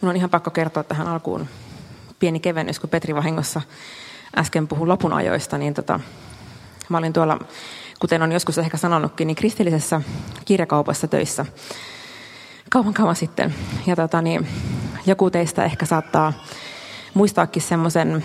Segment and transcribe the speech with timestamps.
[0.00, 1.46] Minun on ihan pakko kertoa tähän alkuun
[2.18, 3.60] pieni kevennys, kun Petri vahingossa
[4.38, 6.00] äsken puhui lopun ajoista, niin tota,
[6.88, 7.38] mä olin tuolla,
[8.00, 10.00] kuten on joskus ehkä sanonutkin, niin kristillisessä
[10.44, 11.46] kirjakaupassa töissä
[12.70, 13.54] kauan kauan sitten.
[13.86, 14.48] Ja tota, niin,
[15.06, 16.32] joku teistä ehkä saattaa
[17.14, 18.24] muistaakin semmoisen,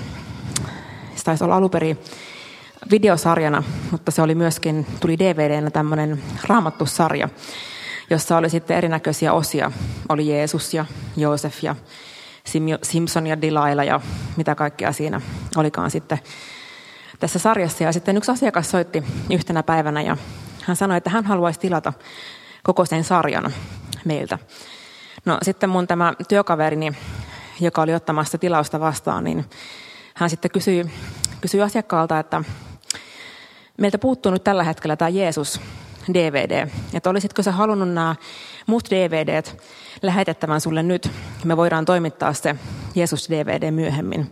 [1.15, 1.97] se taisi olla aluperi
[2.91, 7.29] videosarjana, mutta se oli myöskin, tuli DVDnä tämmöinen raamattusarja,
[8.09, 9.71] jossa oli sitten erinäköisiä osia.
[10.09, 10.85] Oli Jeesus ja
[11.17, 11.75] Joosef ja
[12.83, 14.01] Simpson ja Dilaila ja
[14.37, 15.21] mitä kaikkea siinä
[15.55, 16.19] olikaan sitten
[17.19, 17.83] tässä sarjassa.
[17.83, 20.17] Ja sitten yksi asiakas soitti yhtenä päivänä ja
[20.63, 21.93] hän sanoi, että hän haluaisi tilata
[22.63, 23.53] koko sen sarjan
[24.05, 24.39] meiltä.
[25.25, 26.93] No sitten mun tämä työkaverini,
[27.59, 29.45] joka oli ottamassa tilausta vastaan, niin
[30.15, 30.85] hän sitten kysyi,
[31.41, 32.43] kysyi asiakkaalta, että
[33.77, 35.61] meiltä puuttuu nyt tällä hetkellä tämä Jeesus
[36.13, 36.67] DVD.
[36.93, 38.15] Että olisitko sä halunnut nämä
[38.67, 39.57] muut DVDt
[40.01, 41.11] lähetettävän sulle nyt?
[41.43, 42.55] Me voidaan toimittaa se
[42.95, 44.31] Jeesus DVD myöhemmin.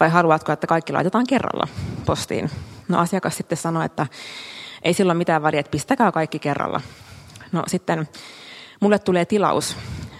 [0.00, 1.68] Vai haluatko, että kaikki laitetaan kerralla
[2.06, 2.50] postiin?
[2.88, 4.06] No asiakas sitten sanoi, että
[4.82, 6.80] ei silloin mitään väliä, että pistäkää kaikki kerralla.
[7.52, 8.08] No sitten
[8.80, 9.76] mulle tulee tilaus,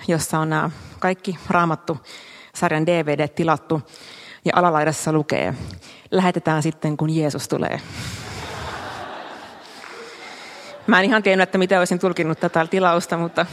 [0.09, 1.99] jossa on nämä kaikki raamattu
[2.55, 3.83] sarjan DVD tilattu
[4.45, 5.55] ja alalaidassa lukee,
[6.11, 7.81] lähetetään sitten kun Jeesus tulee.
[10.87, 13.47] Mä en ihan tiennyt, että miten olisin tulkinnut tätä tilausta, mutta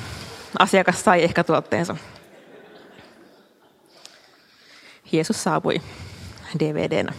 [0.59, 1.95] asiakas sai ehkä tuotteensa.
[5.11, 5.81] Jeesus saapui
[6.59, 7.13] DVDnä.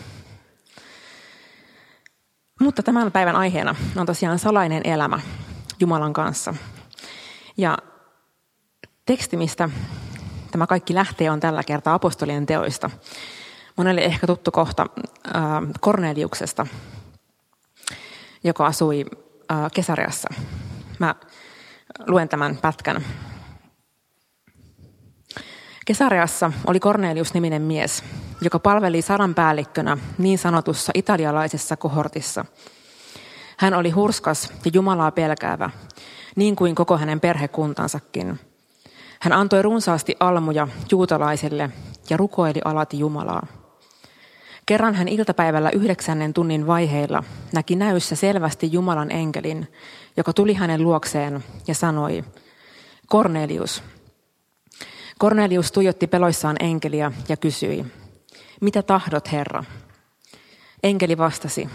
[2.60, 5.20] Mutta tämän päivän aiheena on tosiaan salainen elämä
[5.80, 6.54] Jumalan kanssa.
[7.56, 7.78] Ja
[9.06, 9.68] teksti, mistä
[10.50, 12.90] tämä kaikki lähtee, on tällä kertaa apostolien teoista.
[13.76, 14.86] Monelle ehkä tuttu kohta
[15.80, 16.66] Korneliuksesta,
[18.44, 19.04] joka asui
[19.74, 20.28] kesäreassa.
[20.98, 21.14] Mä
[22.06, 23.04] luen tämän pätkän.
[25.86, 28.04] Kesareassa oli Cornelius-niminen mies,
[28.40, 32.44] joka palveli sadan päällikkönä niin sanotussa italialaisessa kohortissa.
[33.58, 35.70] Hän oli hurskas ja Jumalaa pelkäävä,
[36.36, 38.40] niin kuin koko hänen perhekuntansakin.
[39.20, 41.70] Hän antoi runsaasti almuja juutalaisille
[42.10, 43.46] ja rukoili alati Jumalaa.
[44.66, 49.72] Kerran hän iltapäivällä yhdeksännen tunnin vaiheilla näki näyssä selvästi Jumalan enkelin,
[50.16, 52.24] joka tuli hänen luokseen ja sanoi,
[53.10, 53.82] Cornelius.
[55.20, 57.86] Cornelius tuijotti peloissaan enkeliä ja kysyi,
[58.60, 59.64] mitä tahdot, Herra?
[60.82, 61.68] Enkeli vastasi,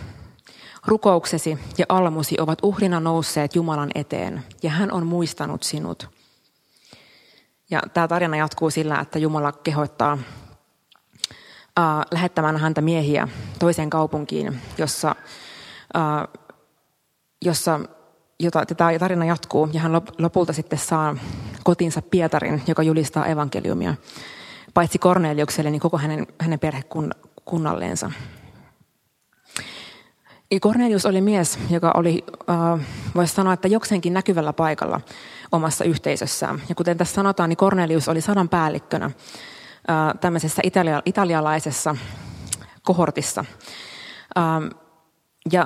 [0.85, 6.09] rukouksesi ja almusi ovat uhrina nousseet Jumalan eteen, ja hän on muistanut sinut.
[7.69, 10.17] Ja tämä tarina jatkuu sillä, että Jumala kehottaa
[11.79, 13.27] äh, lähettämään häntä miehiä
[13.59, 15.15] toiseen kaupunkiin, jossa,
[15.97, 16.41] äh,
[17.45, 17.79] jossa
[18.39, 21.15] jota, tämä tarina jatkuu, ja hän lopulta sitten saa
[21.63, 23.95] kotinsa Pietarin, joka julistaa evankeliumia,
[24.73, 28.11] paitsi Korneliukselle, niin koko hänen, hänen perhekunnalleensa.
[30.61, 32.85] Kornelius oli mies, joka oli, äh,
[33.15, 35.01] voisi sanoa, että jokseenkin näkyvällä paikalla
[35.51, 36.61] omassa yhteisössään.
[36.69, 39.11] Ja kuten tässä sanotaan, niin Kornelius oli sadan päällikkönä
[40.21, 41.95] tämmöisessä italia, italialaisessa
[42.83, 43.45] kohortissa.
[45.51, 45.65] Ja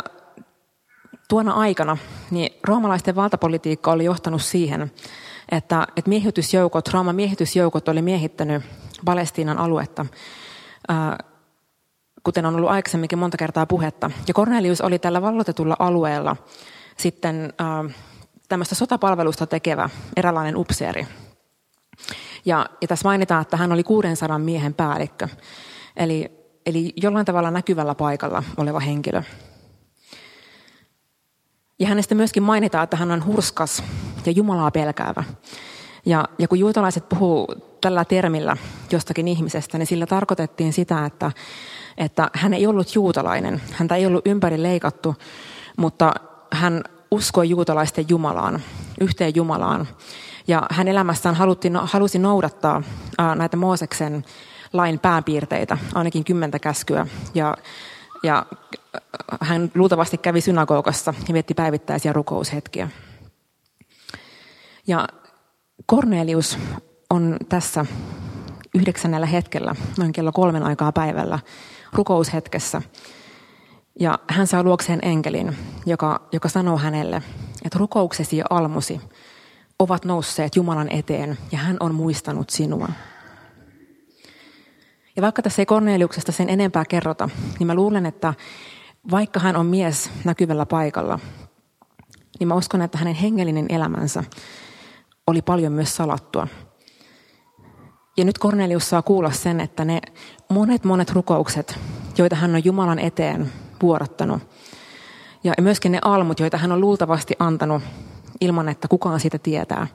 [1.29, 1.97] tuona aikana
[2.31, 4.91] niin roomalaisten valtapolitiikka oli johtanut siihen,
[5.51, 8.63] että, että miehitysjoukot, Rooman miehitysjoukot oli miehittänyt
[9.05, 10.05] Palestiinan aluetta,
[12.23, 14.11] kuten on ollut aikaisemminkin monta kertaa puhetta.
[14.27, 16.35] Ja Cornelius oli tällä vallotetulla alueella
[16.97, 17.53] sitten
[18.49, 21.07] tämmöistä sotapalvelusta tekevä eräänlainen upseeri.
[22.45, 25.27] Ja, ja tässä mainitaan, että hän oli 600 miehen päällikkö,
[25.97, 26.31] eli,
[26.65, 29.23] eli jollain tavalla näkyvällä paikalla oleva henkilö.
[31.79, 33.83] Ja hänestä myöskin mainitaan, että hän on hurskas
[34.25, 35.23] ja Jumalaa pelkäävä.
[36.05, 37.47] Ja, ja kun juutalaiset puhuu
[37.81, 38.57] tällä termillä
[38.91, 41.31] jostakin ihmisestä, niin sillä tarkoitettiin sitä, että,
[41.97, 43.61] että hän ei ollut juutalainen.
[43.71, 45.15] Häntä ei ollut ympäri leikattu,
[45.77, 46.13] mutta
[46.51, 48.61] hän uskoi juutalaisten Jumalaan,
[49.01, 49.87] yhteen Jumalaan.
[50.47, 52.83] Ja hän elämässään halutti, halusi noudattaa
[53.35, 54.25] näitä Mooseksen
[54.73, 57.07] lain pääpiirteitä, ainakin kymmentä käskyä.
[57.33, 57.57] Ja,
[58.23, 58.45] ja
[59.41, 62.89] hän luultavasti kävi synagogassa ja vietti päivittäisiä rukoushetkiä.
[64.87, 65.07] Ja
[65.91, 66.57] Cornelius
[67.09, 67.85] on tässä
[68.75, 71.39] yhdeksännellä hetkellä, noin kello kolmen aikaa päivällä,
[71.93, 72.81] rukoushetkessä.
[73.99, 77.21] Ja hän saa luokseen enkelin, joka, joka sanoo hänelle,
[77.65, 79.01] että rukouksesi ja almusi
[79.83, 82.89] ovat nousseet Jumalan eteen ja hän on muistanut sinua.
[85.15, 88.33] Ja vaikka tässä ei Korneliuksesta sen enempää kerrota, niin mä luulen, että
[89.11, 91.19] vaikka hän on mies näkyvällä paikalla,
[92.39, 94.23] niin mä uskon, että hänen hengellinen elämänsä
[95.27, 96.47] oli paljon myös salattua.
[98.17, 100.01] Ja nyt Kornelius saa kuulla sen, että ne
[100.49, 101.79] monet monet rukoukset,
[102.17, 103.51] joita hän on Jumalan eteen
[103.81, 104.41] vuorattanut,
[105.43, 107.83] ja myöskin ne almut, joita hän on luultavasti antanut
[108.41, 109.87] ilman, että kukaan siitä tietää,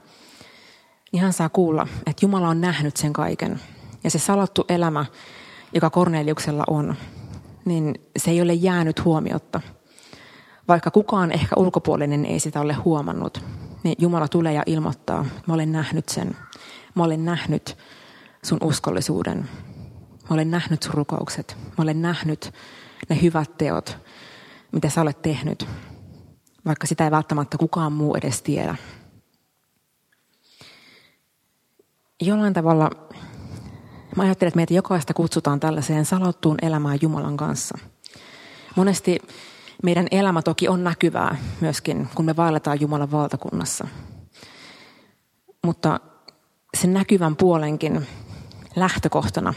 [1.11, 3.59] niin hän saa kuulla, että Jumala on nähnyt sen kaiken.
[4.03, 5.05] Ja se salattu elämä,
[5.73, 6.95] joka Korneliuksella on,
[7.65, 9.61] niin se ei ole jäänyt huomiotta.
[10.67, 13.43] Vaikka kukaan ehkä ulkopuolinen ei sitä ole huomannut,
[13.83, 16.35] niin Jumala tulee ja ilmoittaa, mä olen nähnyt sen.
[16.95, 17.77] Mä olen nähnyt
[18.43, 19.49] sun uskollisuuden.
[20.29, 21.57] Mä olen nähnyt sun rukoukset.
[21.77, 22.53] Mä olen nähnyt
[23.09, 23.97] ne hyvät teot,
[24.71, 25.67] mitä sä olet tehnyt,
[26.69, 28.75] vaikka sitä ei välttämättä kukaan muu edes tiedä.
[32.21, 32.89] Jollain tavalla
[34.15, 37.77] mä ajattelen, että meitä jokaista kutsutaan tällaiseen salottuun elämään Jumalan kanssa.
[38.75, 39.19] Monesti
[39.83, 43.87] meidän elämä toki on näkyvää myöskin, kun me vaelletaan Jumalan valtakunnassa.
[45.65, 45.99] Mutta
[46.77, 48.07] sen näkyvän puolenkin
[48.75, 49.53] lähtökohtana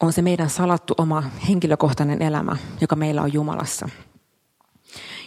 [0.00, 3.88] on se meidän salattu oma henkilökohtainen elämä, joka meillä on Jumalassa.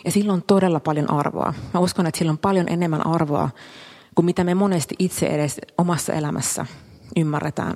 [0.05, 1.53] Ja sillä on todella paljon arvoa.
[1.73, 3.49] Mä uskon, että sillä on paljon enemmän arvoa
[4.15, 6.65] kuin mitä me monesti itse edes omassa elämässä
[7.15, 7.73] ymmärretään.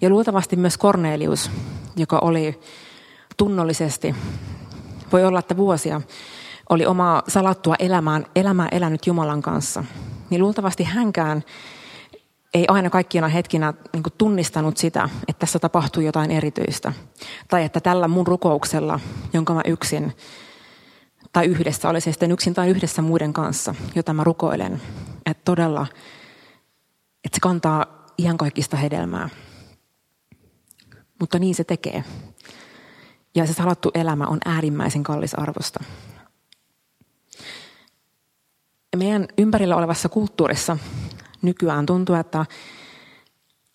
[0.00, 1.50] Ja luultavasti myös Cornelius,
[1.96, 2.60] joka oli
[3.36, 4.14] tunnollisesti,
[5.12, 6.00] voi olla, että vuosia,
[6.68, 9.84] oli omaa salattua elämään, elämää elänyt Jumalan kanssa,
[10.30, 11.44] niin luultavasti hänkään
[12.54, 16.92] ei aina kaikkina hetkinä niin tunnistanut sitä, että tässä tapahtuu jotain erityistä.
[17.48, 19.00] Tai että tällä mun rukouksella,
[19.32, 20.12] jonka mä yksin
[21.32, 24.82] tai yhdessä, oli se sitten yksin tai yhdessä muiden kanssa, jota mä rukoilen,
[25.26, 25.86] että todella,
[27.24, 29.28] että se kantaa ihan kaikista hedelmää.
[31.20, 32.04] Mutta niin se tekee.
[33.34, 35.84] Ja se salattu elämä on äärimmäisen kallisarvosta.
[38.96, 40.78] Meidän ympärillä olevassa kulttuurissa
[41.42, 42.46] nykyään tuntuu, että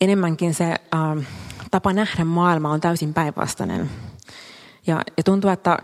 [0.02, 1.28] enemmänkin se äh,
[1.72, 3.90] tapa nähdä maailma on täysin päinvastainen.
[4.88, 5.78] Ja, ja tuntuu, että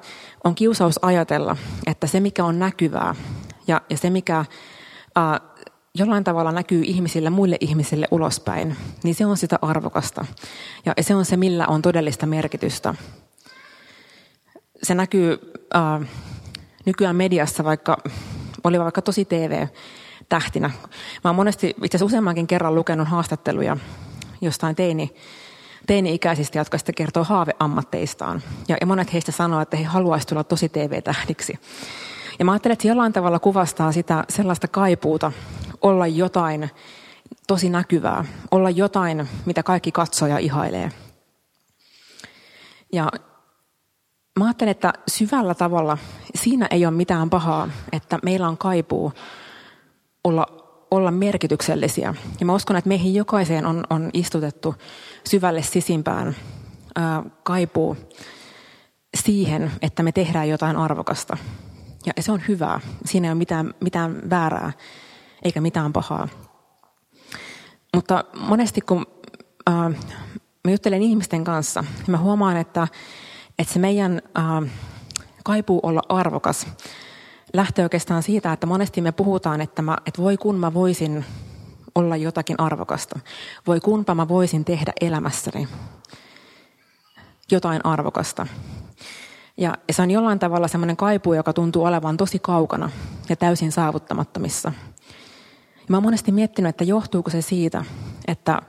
[0.44, 1.58] on kiusaus ajatella,
[1.88, 3.16] että se mikä on näkyvää
[3.68, 4.46] ja, ja se mikä äh,
[5.96, 10.26] jollain tavalla näkyy ihmisille, muille ihmisille ulospäin, niin se on sitä arvokasta.
[10.86, 12.96] Ja se on se, millä on todellista merkitystä.
[14.84, 15.40] Se näkyy
[15.76, 16.10] äh,
[16.86, 17.98] nykyään mediassa, vaikka
[18.64, 19.68] oli vaikka tosi TV,
[20.30, 20.72] tähtinä.
[21.24, 23.78] Mä oon monesti itse asiassa useammankin kerran lukenut haastatteluja
[24.42, 25.16] jostain teini,
[25.90, 28.42] teini-ikäisistä, jotka sitten kertoo haaveammatteistaan.
[28.68, 31.60] Ja, monet heistä sanoo, että he haluaisivat tulla tosi TV-tähdiksi.
[32.40, 35.32] Ja mä ajattelen, että jollain tavalla kuvastaa sitä sellaista kaipuuta
[35.82, 36.70] olla jotain
[37.48, 40.92] tosi näkyvää, olla jotain, mitä kaikki katsoja ihailee.
[42.94, 43.12] Ja
[44.40, 45.98] mä ajattelen, että syvällä tavalla
[46.36, 49.14] siinä ei ole mitään pahaa, että meillä on kaipuu
[50.24, 50.46] olla,
[50.92, 52.16] olla merkityksellisiä.
[52.40, 54.76] Ja mä uskon, että meihin jokaiseen on, on istutettu
[55.28, 56.36] syvälle sisimpään
[56.96, 57.98] ää, kaipuu
[59.18, 61.38] siihen, että me tehdään jotain arvokasta.
[62.06, 62.80] Ja se on hyvää.
[63.06, 64.72] Siinä ei ole mitään, mitään väärää
[65.44, 66.28] eikä mitään pahaa.
[67.96, 69.06] Mutta monesti kun
[69.68, 69.90] ää,
[70.64, 72.88] mä juttelen ihmisten kanssa, niin mä huomaan, että,
[73.60, 74.62] että se meidän ää,
[75.44, 76.68] kaipuu olla arvokas
[77.54, 81.26] lähtee oikeastaan siitä, että monesti me puhutaan, että, mä, että voi kun mä voisin
[81.96, 83.20] olla jotakin arvokasta.
[83.68, 85.68] Voi kunpa mä voisin tehdä elämässäni
[87.52, 88.48] jotain arvokasta.
[89.58, 92.90] Ja se on jollain tavalla semmoinen kaipuu, joka tuntuu olevan tosi kaukana
[93.30, 94.72] ja täysin saavuttamattomissa.
[95.90, 97.86] Mä oon monesti miettinyt, että johtuuko se siitä,
[98.28, 98.62] että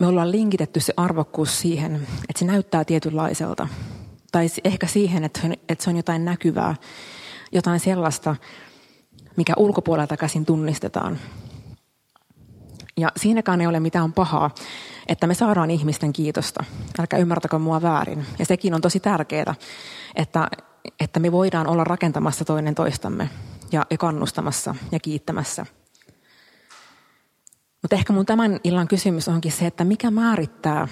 [0.00, 1.94] me ollaan linkitetty se arvokkuus siihen,
[2.28, 3.68] että se näyttää tietynlaiselta.
[4.32, 5.40] Tai ehkä siihen, että
[5.78, 6.74] se on jotain näkyvää
[7.52, 8.36] jotain sellaista,
[9.36, 11.18] mikä ulkopuolelta käsin tunnistetaan.
[12.96, 14.50] Ja siinäkään ei ole mitään pahaa,
[15.08, 16.64] että me saadaan ihmisten kiitosta.
[16.98, 18.26] Älkää ymmärtäkö mua väärin.
[18.38, 19.54] Ja sekin on tosi tärkeää,
[20.16, 20.48] että,
[21.00, 23.30] että me voidaan olla rakentamassa toinen toistamme
[23.72, 25.66] ja, kannustamassa ja kiittämässä.
[27.82, 30.88] Mutta ehkä mun tämän illan kysymys onkin se, että mikä määrittää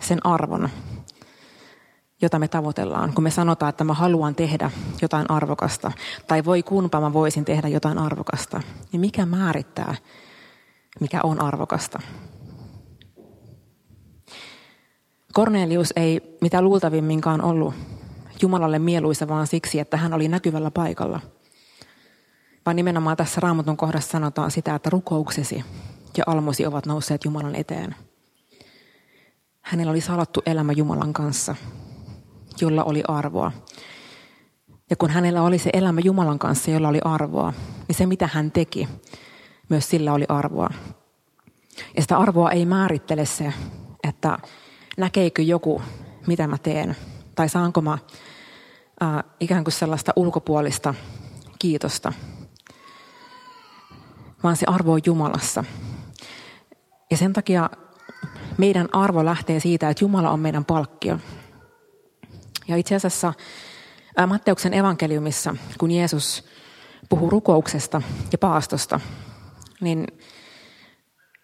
[0.00, 0.68] sen arvon,
[2.22, 4.70] jota me tavoitellaan, kun me sanotaan, että mä haluan tehdä
[5.02, 5.92] jotain arvokasta,
[6.26, 8.60] tai voi kunpa mä voisin tehdä jotain arvokasta,
[8.92, 9.94] niin mikä määrittää,
[11.00, 12.00] mikä on arvokasta?
[15.32, 17.74] Kornelius ei mitä luultavimminkaan ollut
[18.42, 21.20] Jumalalle mieluisa vaan siksi, että hän oli näkyvällä paikalla.
[22.66, 25.64] Vaan nimenomaan tässä raamatun kohdassa sanotaan sitä, että rukouksesi
[26.16, 27.94] ja almosi ovat nousseet Jumalan eteen.
[29.60, 31.56] Hänellä oli salattu elämä Jumalan kanssa
[32.60, 33.52] jolla oli arvoa.
[34.90, 37.52] Ja kun hänellä oli se elämä Jumalan kanssa, jolla oli arvoa,
[37.88, 38.88] niin se mitä hän teki,
[39.68, 40.70] myös sillä oli arvoa.
[41.96, 43.52] Ja sitä arvoa ei määrittele se,
[44.08, 44.38] että
[44.96, 45.82] näkeekö joku,
[46.26, 46.96] mitä mä teen,
[47.34, 47.98] tai saanko mä
[49.00, 50.94] ää, ikään kuin sellaista ulkopuolista
[51.58, 52.12] kiitosta,
[54.42, 55.64] vaan se arvo on Jumalassa.
[57.10, 57.70] Ja sen takia
[58.58, 61.18] meidän arvo lähtee siitä, että Jumala on meidän palkkio.
[62.70, 63.32] Ja itse asiassa
[64.26, 66.44] Matteuksen evankeliumissa, kun Jeesus
[67.08, 69.00] puhuu rukouksesta ja paastosta,
[69.80, 70.06] niin,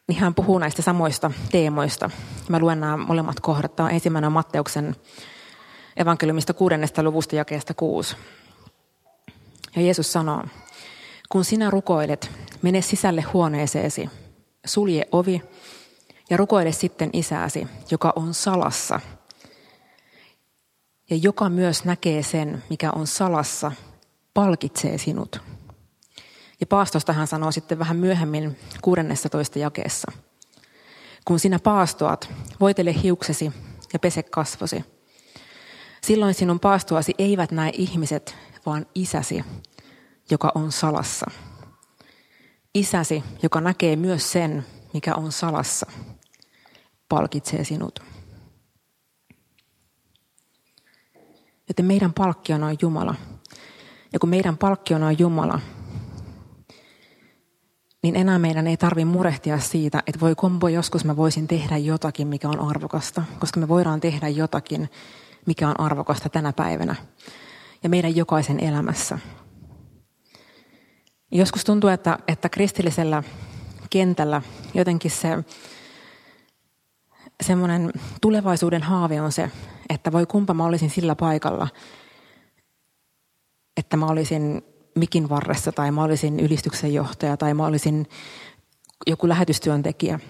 [0.09, 2.11] niin hän puhuu näistä samoista teemoista.
[2.49, 3.77] Mä luen nämä molemmat kohdat.
[3.77, 4.97] Tämä ensimmäinen on Matteuksen
[5.97, 8.17] evankeliumista kuudennesta luvusta jakeesta kuusi.
[9.77, 10.45] Ja Jeesus sanoo,
[11.29, 12.31] kun sinä rukoilet,
[12.63, 14.11] mene sisälle huoneeseesi,
[14.67, 15.43] sulje ovi
[16.31, 19.01] ja rukoile sitten isääsi, joka on salassa.
[21.11, 23.73] Ja joka myös näkee sen, mikä on salassa,
[24.35, 25.41] palkitsee sinut.
[26.61, 30.13] Ja paastosta hän sanoo sitten vähän myöhemmin 16 jakeessa.
[31.25, 33.53] Kun sinä paastoat, voitele hiuksesi
[33.93, 34.85] ja pese kasvosi.
[36.03, 38.37] Silloin sinun paastoasi eivät näe ihmiset,
[38.67, 39.45] vaan isäsi,
[40.31, 41.27] joka on salassa.
[42.75, 45.87] Isäsi, joka näkee myös sen, mikä on salassa,
[47.09, 48.16] palkitsee sinut.
[51.77, 53.15] Joten meidän palkkiona on Jumala.
[54.13, 55.61] Ja kun meidän palkkiona on Jumala,
[58.03, 62.29] niin enää meidän ei tarvitse murehtia siitä, että voi kombo joskus mä voisin tehdä jotakin,
[62.29, 64.91] mikä on arvokasta, koska me voidaan tehdä jotakin,
[65.47, 66.95] mikä on arvokasta tänä päivänä
[67.83, 69.19] ja meidän jokaisen elämässä.
[71.33, 73.23] Joskus tuntuu, että, että kristillisellä
[73.91, 74.43] kentällä
[74.75, 75.29] jotenkin se
[77.43, 79.51] semmoinen tulevaisuuden haave on se,
[79.89, 81.69] että voi kumpa mä olisin sillä paikalla,
[83.77, 84.63] että mä olisin
[84.95, 88.07] mikin varressa tai mä olisin ylistyksen johtaja tai mä olisin
[89.07, 90.21] joku lähetystyöntekijä,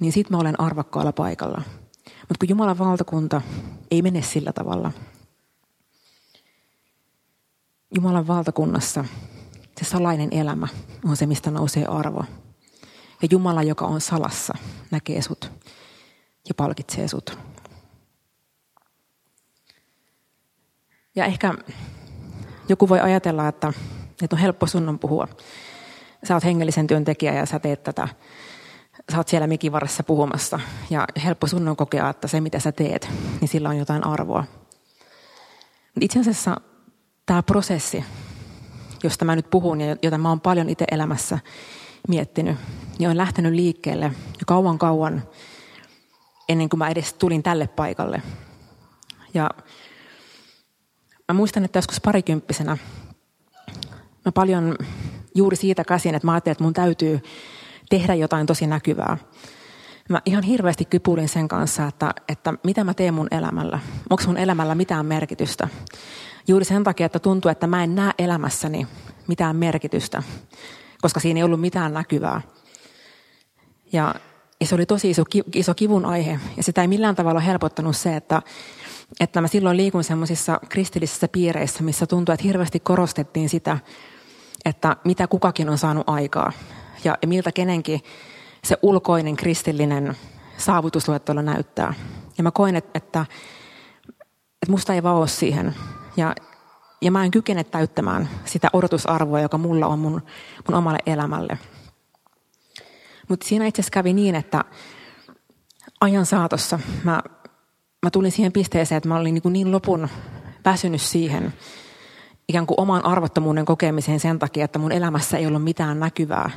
[0.00, 1.62] niin sit mä olen arvokkaalla paikalla.
[2.04, 3.42] Mutta kun Jumalan valtakunta
[3.90, 4.92] ei mene sillä tavalla.
[7.94, 9.04] Jumalan valtakunnassa
[9.78, 10.68] se salainen elämä
[11.04, 12.24] on se, mistä nousee arvo.
[13.22, 14.54] Ja Jumala, joka on salassa,
[14.90, 15.50] näkee sut
[16.48, 17.38] ja palkitsee sut.
[21.14, 21.54] Ja ehkä
[22.68, 23.72] joku voi ajatella, että,
[24.22, 25.28] että on helppo sunnon puhua.
[26.24, 28.08] Sä oot hengellisen työntekijä ja sä teet tätä.
[29.12, 30.60] Sä oot siellä mikivarressa puhumassa.
[30.90, 33.08] Ja helppo sunnon kokea, että se mitä sä teet,
[33.40, 34.44] niin sillä on jotain arvoa.
[36.00, 36.60] Itse asiassa
[37.26, 38.04] tämä prosessi,
[39.02, 41.38] josta mä nyt puhun ja jota mä oon paljon itse elämässä
[42.08, 42.56] miettinyt,
[42.98, 45.22] niin on lähtenyt liikkeelle jo kauan kauan
[46.52, 48.22] ennen kuin mä edes tulin tälle paikalle.
[49.34, 49.50] Ja
[51.28, 52.78] mä muistan, että joskus parikymppisenä
[54.24, 54.76] mä paljon
[55.34, 57.20] juuri siitä käsin, että mä ajattelin, että mun täytyy
[57.90, 59.18] tehdä jotain tosi näkyvää.
[60.08, 63.80] Mä ihan hirveästi kypulin sen kanssa, että, että mitä mä teen mun elämällä.
[64.10, 65.68] Onko mun elämällä mitään merkitystä?
[66.48, 68.86] Juuri sen takia, että tuntuu, että mä en näe elämässäni
[69.26, 70.22] mitään merkitystä,
[71.02, 72.40] koska siinä ei ollut mitään näkyvää.
[73.92, 74.14] Ja,
[74.62, 75.22] ja se oli tosi iso,
[75.54, 78.42] iso kivun aihe, ja sitä ei millään tavalla helpottanut se, että,
[79.20, 83.78] että mä silloin liikun semmoisissa kristillisissä piireissä, missä tuntuu, että hirveästi korostettiin sitä,
[84.64, 86.52] että mitä kukakin on saanut aikaa,
[87.04, 88.00] ja, ja miltä kenenkin
[88.64, 90.16] se ulkoinen kristillinen
[90.58, 91.94] saavutusluettelo näyttää.
[92.38, 93.26] Ja mä koen, että, että,
[94.62, 95.74] että musta ei vaan ole siihen.
[96.16, 96.34] Ja,
[97.00, 100.22] ja mä en kykene täyttämään sitä odotusarvoa, joka mulla on mun,
[100.68, 101.58] mun omalle elämälle.
[103.32, 104.64] Mutta siinä itse asiassa kävi niin, että
[106.00, 107.22] ajan saatossa mä,
[108.02, 110.08] mä tulin siihen pisteeseen, että mä olin niin, niin lopun
[110.64, 111.54] väsynyt siihen
[112.48, 116.50] ikään kuin oman arvottomuuden kokemiseen sen takia, että mun elämässä ei ollut mitään näkyvää,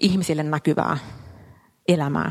[0.00, 0.98] ihmisille näkyvää
[1.88, 2.30] elämää.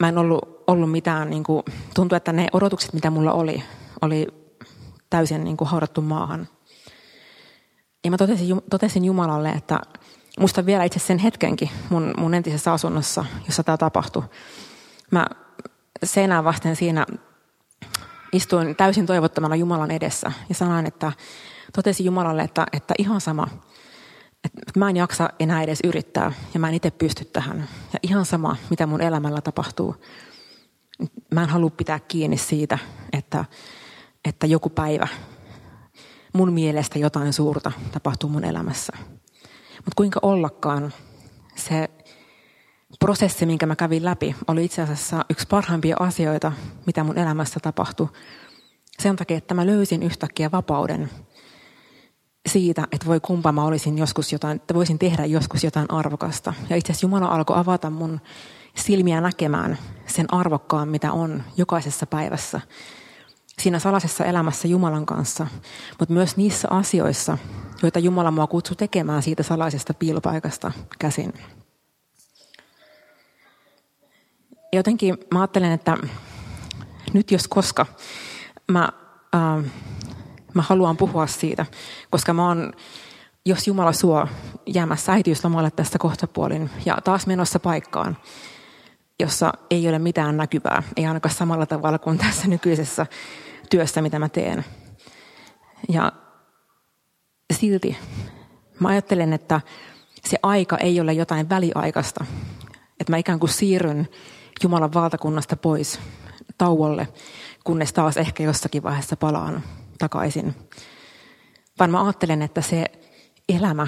[0.00, 1.62] Mä en ollut, ollut mitään, niin kuin,
[1.94, 3.62] tuntui, että ne odotukset, mitä mulla oli,
[4.02, 4.26] oli
[5.10, 6.48] täysin niin kuin haudattu maahan.
[8.04, 9.80] Ja mä totesin, totesin Jumalalle, että
[10.38, 14.22] musta vielä itse sen hetkenkin mun, mun entisessä asunnossa, jossa tämä tapahtui.
[15.10, 15.26] Mä
[16.04, 17.06] seinään vasten siinä
[18.32, 21.12] istuin täysin toivottomana Jumalan edessä ja sanoin, että
[21.72, 23.48] totesin Jumalalle, että, että ihan sama,
[24.44, 27.68] että mä en jaksa enää edes yrittää ja mä en itse pysty tähän.
[27.92, 29.96] Ja ihan sama, mitä mun elämällä tapahtuu.
[31.34, 32.78] Mä en halua pitää kiinni siitä,
[33.12, 33.44] että,
[34.24, 35.08] että joku päivä
[36.32, 38.92] mun mielestä jotain suurta tapahtuu mun elämässä.
[39.88, 40.92] Mutta kuinka ollakaan
[41.56, 41.90] se
[42.98, 46.52] prosessi, minkä mä kävin läpi, oli itse asiassa yksi parhaimpia asioita,
[46.86, 48.08] mitä mun elämässä tapahtui.
[48.98, 51.10] Sen takia, että mä löysin yhtäkkiä vapauden
[52.48, 56.54] siitä, että voi kumpa mä olisin joskus jotain, että voisin tehdä joskus jotain arvokasta.
[56.70, 58.20] Ja itse asiassa Jumala alkoi avata mun
[58.76, 62.60] silmiä näkemään sen arvokkaan, mitä on jokaisessa päivässä.
[63.58, 65.46] Siinä salaisessa elämässä Jumalan kanssa,
[65.98, 67.38] mutta myös niissä asioissa,
[67.82, 71.32] joita Jumala mua kutsui tekemään siitä salaisesta piilopaikasta käsin.
[74.72, 75.96] Jotenkin mä ajattelen, että
[77.12, 77.86] nyt jos koska
[78.72, 78.88] mä,
[79.34, 79.64] äh,
[80.54, 81.66] mä haluan puhua siitä,
[82.10, 82.72] koska mä oon,
[83.46, 84.28] jos Jumala suo
[84.66, 88.16] jäämässä äitiyslomalle tästä kohtapuolin ja taas menossa paikkaan,
[89.20, 93.06] jossa ei ole mitään näkyvää, ei ainakaan samalla tavalla kuin tässä nykyisessä
[93.70, 94.64] työssä, mitä mä teen.
[95.88, 96.12] Ja
[97.52, 97.96] silti
[98.80, 99.60] mä ajattelen, että
[100.24, 102.24] se aika ei ole jotain väliaikaista.
[103.00, 104.08] Että mä ikään kuin siirryn
[104.62, 106.00] Jumalan valtakunnasta pois
[106.58, 107.08] tauolle,
[107.64, 109.62] kunnes taas ehkä jossakin vaiheessa palaan
[109.98, 110.54] takaisin.
[111.78, 112.84] Vaan mä ajattelen, että se
[113.48, 113.86] elämä,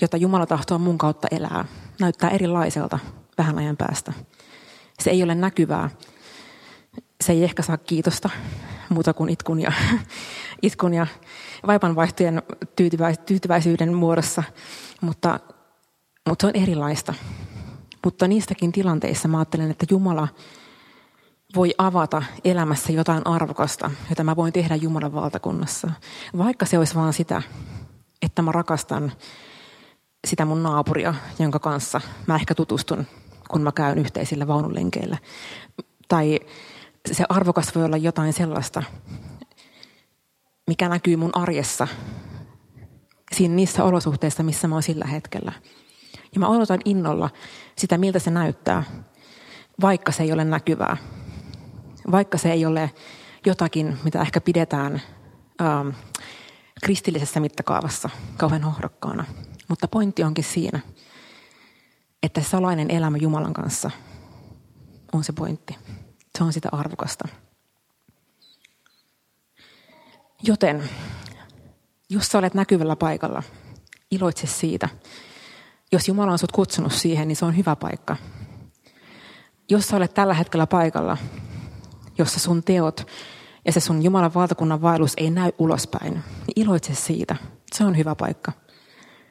[0.00, 1.64] jota Jumala tahtoo mun kautta elää,
[2.00, 2.98] näyttää erilaiselta
[3.38, 4.12] vähän ajan päästä.
[5.02, 5.90] Se ei ole näkyvää.
[7.24, 8.30] Se ei ehkä saa kiitosta
[8.88, 9.72] muuta kuin itkun ja,
[10.62, 11.06] itkun ja
[11.66, 12.42] vaipanvaihtojen
[13.26, 14.42] tyytyväisyyden muodossa,
[15.00, 15.40] mutta,
[16.28, 17.14] mutta se on erilaista.
[18.04, 20.28] Mutta niistäkin tilanteissa mä ajattelen, että Jumala
[21.54, 25.90] voi avata elämässä jotain arvokasta, jota mä voin tehdä Jumalan valtakunnassa.
[26.38, 27.42] Vaikka se olisi vaan sitä,
[28.22, 29.12] että mä rakastan
[30.26, 33.06] sitä mun naapuria, jonka kanssa mä ehkä tutustun,
[33.48, 35.18] kun mä käyn yhteisillä vaunulenkeillä.
[36.08, 36.40] Tai
[37.12, 38.82] se arvokas voi olla jotain sellaista,
[40.66, 41.88] mikä näkyy mun arjessa,
[43.32, 45.52] siinä niissä olosuhteissa, missä mä oon sillä hetkellä.
[46.34, 47.30] Ja mä odotan innolla
[47.78, 48.82] sitä, miltä se näyttää,
[49.80, 50.96] vaikka se ei ole näkyvää.
[52.10, 52.90] Vaikka se ei ole
[53.46, 55.02] jotakin, mitä ehkä pidetään
[55.62, 55.88] ähm,
[56.84, 59.24] kristillisessä mittakaavassa kauhean hohdokkaana.
[59.68, 60.80] Mutta pointti onkin siinä,
[62.22, 63.90] että salainen elämä Jumalan kanssa
[65.12, 65.76] on se pointti.
[66.38, 67.28] Se on sitä arvokasta.
[70.42, 70.88] Joten,
[72.10, 73.42] jos sä olet näkyvällä paikalla,
[74.10, 74.88] iloitse siitä.
[75.92, 78.16] Jos Jumala on sut kutsunut siihen, niin se on hyvä paikka.
[79.70, 81.16] Jos sä olet tällä hetkellä paikalla,
[82.18, 83.06] jossa sun teot
[83.64, 86.22] ja se sun Jumalan valtakunnan vaellus ei näy ulospäin, niin
[86.56, 87.36] iloitse siitä.
[87.72, 88.52] Se on hyvä paikka.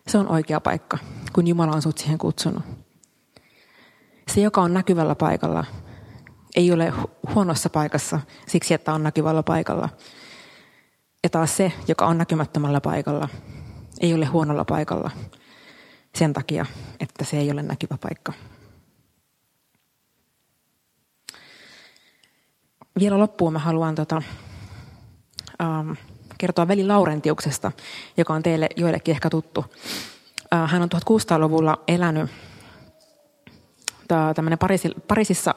[0.07, 0.97] Se on oikea paikka,
[1.33, 2.63] kun Jumala on sut siihen kutsunut.
[4.27, 5.65] Se, joka on näkyvällä paikalla,
[6.55, 6.93] ei ole
[7.35, 9.89] huonossa paikassa siksi, että on näkyvällä paikalla.
[11.23, 13.29] Ja taas se, joka on näkymättömällä paikalla,
[14.01, 15.11] ei ole huonolla paikalla
[16.15, 16.65] sen takia,
[16.99, 18.33] että se ei ole näkyvä paikka.
[22.99, 24.21] Vielä loppuun mä haluan tota,
[25.61, 25.91] ähm,
[26.37, 27.71] kertoa veli Laurentiuksesta,
[28.17, 29.65] joka on teille joillekin ehkä tuttu.
[30.53, 32.31] Äh, hän on 1600-luvulla elänyt
[34.35, 34.59] tämmöinen
[35.07, 35.53] Pariisissa,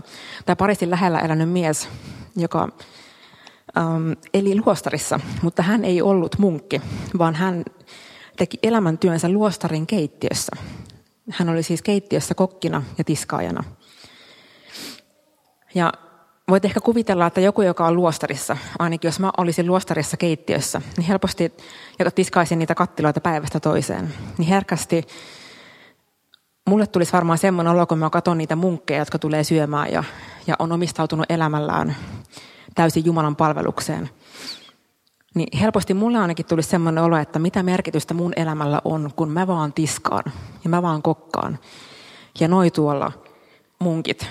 [0.46, 1.88] tai Pariisin lähellä elänyt mies,
[2.36, 2.68] joka
[3.78, 6.82] ähm, eli luostarissa, mutta hän ei ollut munkki,
[7.18, 7.64] vaan hän
[8.36, 10.52] teki elämäntyönsä luostarin keittiössä.
[11.30, 13.64] Hän oli siis keittiössä kokkina ja tiskaajana.
[15.74, 15.92] Ja
[16.48, 21.06] voit ehkä kuvitella, että joku, joka on luostarissa, ainakin jos mä olisin luostarissa keittiössä, niin
[21.06, 21.52] helposti,
[21.98, 25.06] joka tiskaisin niitä kattiloita päivästä toiseen, niin herkästi
[26.66, 30.04] mulle tulisi varmaan semmoinen olo, kun mä katson niitä munkkeja, jotka tulee syömään ja,
[30.46, 31.96] ja on omistautunut elämällään
[32.74, 34.10] täysin Jumalan palvelukseen.
[35.34, 39.46] Niin helposti mulle ainakin tulisi semmoinen olo, että mitä merkitystä mun elämällä on, kun mä
[39.46, 40.32] vaan tiskaan
[40.64, 41.58] ja mä vaan kokkaan.
[42.40, 43.12] Ja noi tuolla
[43.78, 44.26] munkit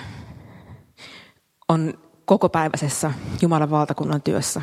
[1.68, 1.94] on
[2.24, 4.62] kokopäiväisessä Jumalan valtakunnan työssä.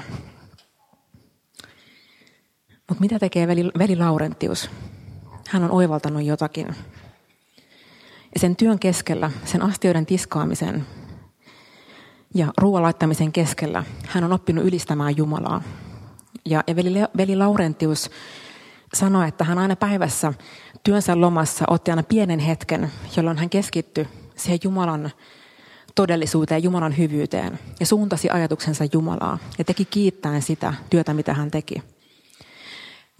[2.89, 4.69] Mutta mitä tekee veli, veli Laurentius?
[5.49, 6.75] Hän on oivaltanut jotakin.
[8.34, 10.86] Ja sen työn keskellä, sen astioiden tiskaamisen
[12.36, 15.62] ja ruoan laittamisen keskellä, hän on oppinut ylistämään Jumalaa.
[16.46, 18.10] Ja, ja veli, veli Laurentius
[18.93, 20.34] sanoi, että hän aina päivässä
[20.84, 25.12] työnsä lomassa otti aina pienen hetken, jolloin hän keskittyi siihen Jumalan
[25.96, 31.84] todellisuuteen, Jumalan hyvyyteen ja suuntasi ajatuksensa Jumalaa ja teki kiittäen sitä työtä, mitä hän teki.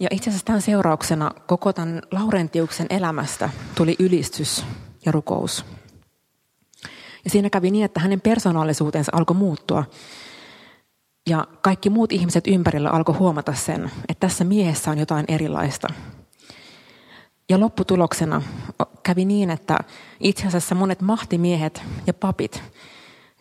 [0.00, 4.64] Ja itse asiassa tämän seurauksena koko tämän Laurentiuksen elämästä tuli ylistys
[5.06, 5.64] ja rukous.
[7.24, 9.84] Ja siinä kävi niin, että hänen persoonallisuutensa alkoi muuttua.
[11.28, 15.88] Ja kaikki muut ihmiset ympärillä alkoi huomata sen, että tässä miehessä on jotain erilaista.
[17.48, 18.42] Ja lopputuloksena
[19.02, 19.78] kävi niin, että
[20.20, 22.62] itse asiassa monet mahtimiehet ja papit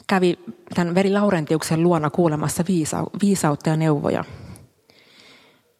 [0.08, 0.39] kävi
[0.76, 4.23] tämän Veri Laurentiuksen luona kuulemassa viisa- viisautta ja neuvoja.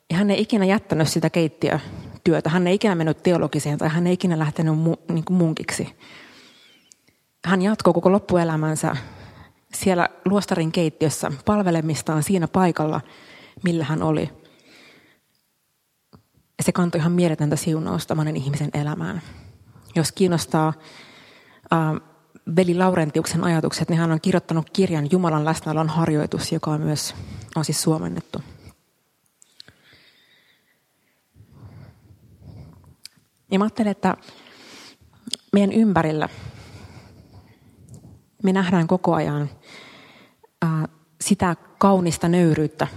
[0.10, 1.30] Ja hän ei ikinä jättänyt sitä
[2.24, 2.50] keittiötyötä.
[2.50, 5.96] Hän ei ikinä mennyt teologiseen tai hän ei ikinä lähtenyt mu, niin kuin munkiksi.
[7.46, 8.96] Hän jatkoi koko loppuelämänsä
[9.74, 13.02] siellä luostarin keittiössä palvelemistaan siinä paikalla,
[13.64, 14.30] millä hän oli.
[16.62, 19.22] Se kantoi ihan mieletöntä siunausta monen ihmisen elämään.
[19.96, 20.74] Jos kiinnostaa
[21.74, 21.80] äh,
[22.56, 27.16] veli Laurentiuksen ajatukset, niin hän on kirjoittanut kirjan Jumalan läsnäolon harjoitus, joka on myös
[27.56, 28.42] on siis suomennettu.
[33.54, 34.18] Ja mä ajattelen, että
[35.52, 36.30] meidän ympärillä
[38.44, 39.50] me nähdään koko ajan
[41.22, 42.88] sitä kaunista nöyryyttä,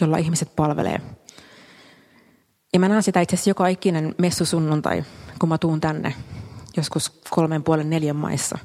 [0.00, 1.00] jolla ihmiset palvelee.
[2.72, 5.04] Ja mä näen sitä itse asiassa joka ikinen messusunnuntai,
[5.38, 6.14] kun mä tuun tänne
[6.76, 8.58] joskus kolmen puolen neljän maissa.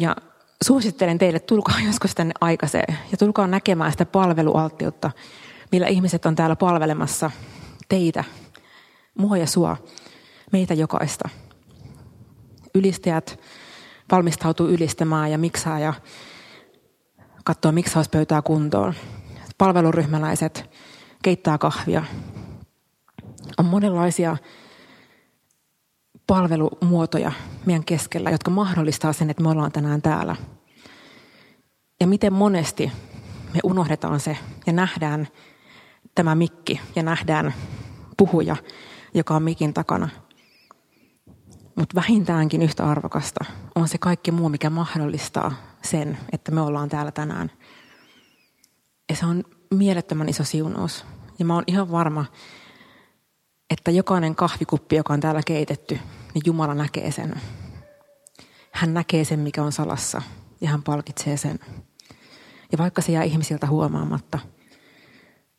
[0.00, 0.16] Ja
[0.64, 5.10] suosittelen teille, tulkaa joskus tänne aikaiseen ja tulkaa näkemään sitä palvelualttiutta,
[5.72, 7.30] millä ihmiset on täällä palvelemassa
[7.88, 8.24] teitä,
[9.18, 9.76] mua ja sua,
[10.52, 11.28] meitä jokaista.
[12.74, 13.40] Ylistäjät
[14.12, 15.94] valmistautuu ylistämään ja miksaa ja
[17.44, 18.94] katsoo miksauspöytää kuntoon.
[19.58, 20.70] Palveluryhmäläiset
[21.22, 22.04] keittää kahvia.
[23.58, 24.36] On monenlaisia
[26.26, 27.32] palvelumuotoja
[27.66, 30.36] meidän keskellä, jotka mahdollistaa sen, että me ollaan tänään täällä.
[32.00, 32.92] Ja miten monesti
[33.54, 35.28] me unohdetaan se ja nähdään
[36.14, 37.54] tämä mikki ja nähdään
[38.16, 38.56] puhuja,
[39.14, 40.08] joka on mikin takana.
[41.76, 43.44] Mutta vähintäänkin yhtä arvokasta
[43.74, 47.50] on se kaikki muu, mikä mahdollistaa sen, että me ollaan täällä tänään.
[49.08, 49.44] Ja se on
[49.74, 51.04] mielettömän iso siunaus.
[51.38, 52.24] Ja mä oon ihan varma,
[53.70, 55.98] että jokainen kahvikuppi, joka on täällä keitetty,
[56.34, 57.40] niin Jumala näkee sen.
[58.72, 60.22] Hän näkee sen, mikä on salassa,
[60.60, 61.58] ja hän palkitsee sen.
[62.72, 64.38] Ja vaikka se jää ihmisiltä huomaamatta,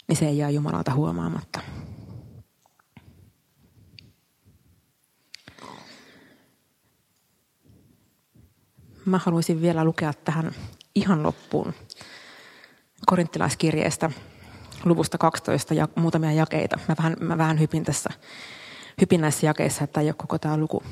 [0.08, 1.60] niin se ei jää Jumalalta huomaamatta.
[9.06, 10.52] Mä haluaisin vielä lukea tähän
[10.96, 11.74] ihan loppuun
[13.06, 14.12] korinttilaiskirjeestä
[14.86, 16.80] luvusta 12 ja muutamia jakeita.
[16.88, 18.10] Mä vähän, mä vähän hypin tässä,
[19.02, 20.84] hypin näissä jakeissa, että ei ole koko tämä luku.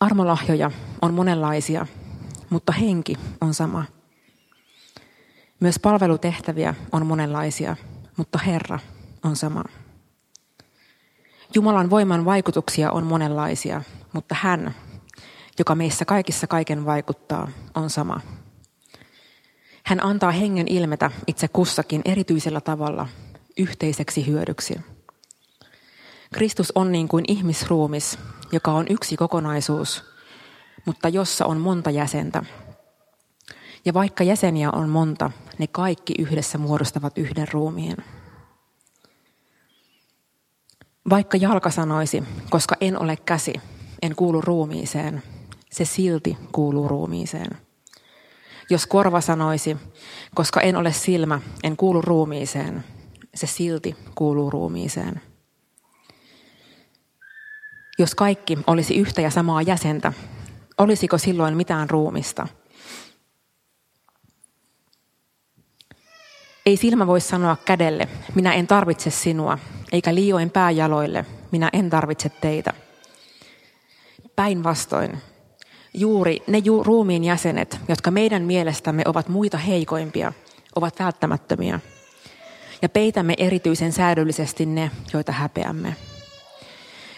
[0.00, 0.70] Armolahjoja
[1.02, 1.86] on monenlaisia,
[2.50, 3.84] mutta henki on sama.
[5.60, 7.76] Myös palvelutehtäviä on monenlaisia,
[8.16, 8.78] mutta Herra
[9.22, 9.64] on sama.
[11.54, 13.82] Jumalan voiman vaikutuksia on monenlaisia,
[14.14, 14.74] mutta hän,
[15.58, 18.20] joka meissä kaikissa kaiken vaikuttaa, on sama.
[19.84, 23.08] Hän antaa hengen ilmetä itse kussakin erityisellä tavalla
[23.58, 24.80] yhteiseksi hyödyksi.
[26.32, 28.18] Kristus on niin kuin ihmisruumis,
[28.52, 30.04] joka on yksi kokonaisuus,
[30.84, 32.44] mutta jossa on monta jäsentä.
[33.84, 37.96] Ja vaikka jäseniä on monta, ne kaikki yhdessä muodostavat yhden ruumiin.
[41.10, 43.52] Vaikka jalka sanoisi, koska en ole käsi,
[44.02, 45.22] en kuulu ruumiiseen,
[45.70, 47.58] se silti kuuluu ruumiiseen.
[48.70, 49.76] Jos korva sanoisi,
[50.34, 52.84] koska en ole silmä, en kuulu ruumiiseen,
[53.34, 55.20] se silti kuuluu ruumiiseen.
[57.98, 60.12] Jos kaikki olisi yhtä ja samaa jäsentä,
[60.78, 62.48] olisiko silloin mitään ruumista?
[66.66, 69.58] Ei silmä voi sanoa kädelle, minä en tarvitse sinua,
[69.92, 72.72] eikä liioin pääjaloille, minä en tarvitse teitä.
[74.36, 75.18] Päinvastoin,
[75.94, 80.32] juuri ne ju- ruumiin jäsenet, jotka meidän mielestämme ovat muita heikoimpia,
[80.74, 81.80] ovat välttämättömiä.
[82.82, 85.96] Ja peitämme erityisen säädöllisesti ne, joita häpeämme.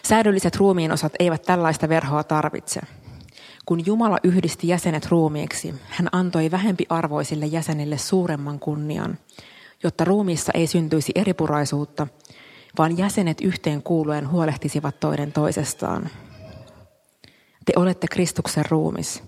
[0.03, 2.81] Säädölliset ruumiin osat eivät tällaista verhoa tarvitse.
[3.67, 9.19] Kun Jumala yhdisti jäsenet ruumiiksi, hän antoi vähempi arvoisille jäsenille suuremman kunnian,
[9.83, 12.07] jotta ruumiissa ei syntyisi eripuraisuutta,
[12.79, 16.11] vaan jäsenet yhteen kuuluen huolehtisivat toinen toisestaan.
[17.67, 19.23] Te olette Kristuksen ruumis,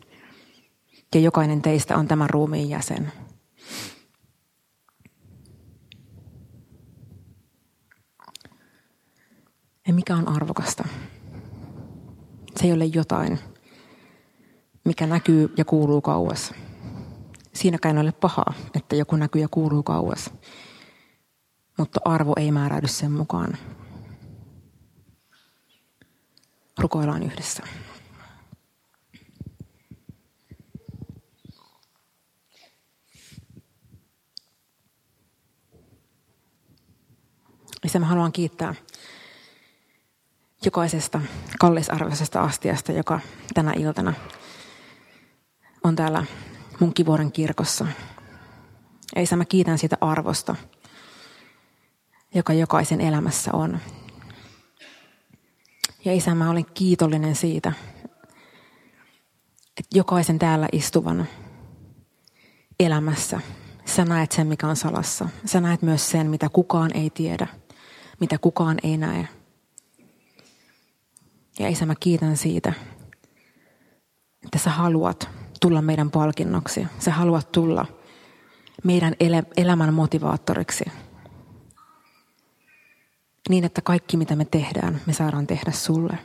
[1.14, 3.12] ja jokainen teistä on tämän ruumiin jäsen.
[9.86, 10.84] Ja mikä on arvokasta?
[12.56, 13.38] Se ei ole jotain,
[14.84, 16.54] mikä näkyy ja kuuluu kauas.
[17.54, 20.30] Siinäkään ei ole pahaa, että joku näkyy ja kuuluu kauas.
[21.78, 23.58] Mutta arvo ei määräydy sen mukaan.
[26.78, 27.62] Rukoillaan yhdessä.
[37.98, 38.74] Ja mä haluan kiittää
[40.64, 41.20] jokaisesta
[41.58, 43.20] kallisarvoisesta astiasta, joka
[43.54, 44.14] tänä iltana
[45.84, 46.24] on täällä
[46.80, 47.86] Munkkivuoren kirkossa.
[49.16, 50.56] Ja Isä, mä kiitän siitä arvosta,
[52.34, 53.78] joka jokaisen elämässä on.
[56.04, 57.72] Ja Isä, mä olen kiitollinen siitä,
[59.76, 61.26] että jokaisen täällä istuvan
[62.80, 63.40] elämässä
[63.84, 65.28] sä näet sen, mikä on salassa.
[65.44, 67.46] Sä näet myös sen, mitä kukaan ei tiedä,
[68.20, 69.28] mitä kukaan ei näe.
[71.58, 72.72] Ja Isä, mä kiitän siitä,
[74.44, 75.28] että sä haluat
[75.60, 76.86] tulla meidän palkinnoksi.
[76.98, 77.86] Sä haluat tulla
[78.84, 79.14] meidän
[79.56, 80.84] elämän motivaattoriksi.
[83.48, 86.18] Niin, että kaikki mitä me tehdään, me saadaan tehdä sulle.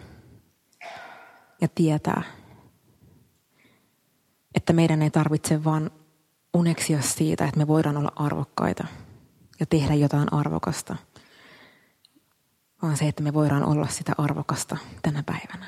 [1.61, 2.23] Ja tietää,
[4.55, 5.91] että meidän ei tarvitse vaan
[6.53, 8.87] uneksia siitä, että me voidaan olla arvokkaita
[9.59, 10.95] ja tehdä jotain arvokasta,
[12.83, 15.65] vaan se, että me voidaan olla sitä arvokasta tänä päivänä.